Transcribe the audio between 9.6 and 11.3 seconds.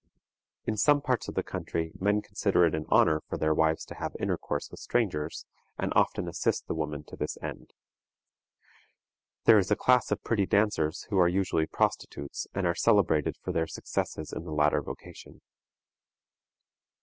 a class of pretty dancers who are